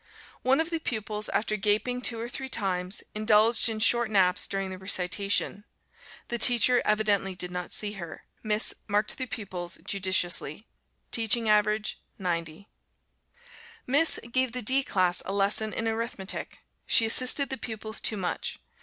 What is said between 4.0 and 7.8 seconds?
naps during the recitation; the teacher evidently did not